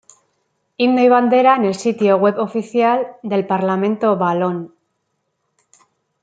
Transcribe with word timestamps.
Himno 0.79 1.03
y 1.03 1.09
bandera 1.09 1.55
en 1.55 1.65
el 1.65 1.75
sitio 1.75 2.15
web 2.15 2.39
oficial 2.39 3.17
del 3.21 3.45
Parlamento 3.45 4.17
valón. 4.17 4.73